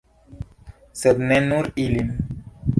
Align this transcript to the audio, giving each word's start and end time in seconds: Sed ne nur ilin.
Sed 1.01 1.23
ne 1.33 1.39
nur 1.51 1.71
ilin. 1.87 2.13